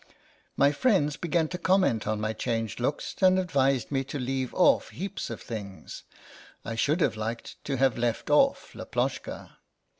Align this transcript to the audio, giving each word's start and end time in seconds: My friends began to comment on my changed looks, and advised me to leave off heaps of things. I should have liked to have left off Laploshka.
My 0.57 0.71
friends 0.71 1.15
began 1.15 1.47
to 1.49 1.59
comment 1.59 2.07
on 2.07 2.19
my 2.19 2.33
changed 2.33 2.79
looks, 2.79 3.13
and 3.21 3.37
advised 3.37 3.91
me 3.91 4.03
to 4.05 4.17
leave 4.17 4.51
off 4.55 4.89
heaps 4.89 5.29
of 5.29 5.43
things. 5.43 6.05
I 6.65 6.73
should 6.73 7.01
have 7.01 7.17
liked 7.17 7.63
to 7.65 7.77
have 7.77 7.99
left 7.99 8.31
off 8.31 8.73
Laploshka. 8.73 9.57